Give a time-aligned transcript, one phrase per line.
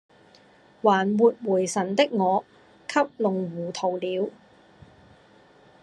[0.81, 2.43] 還沒回神的我
[2.87, 4.31] 給弄糊塗了